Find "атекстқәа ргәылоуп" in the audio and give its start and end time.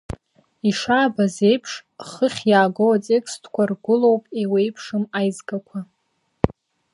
2.95-4.23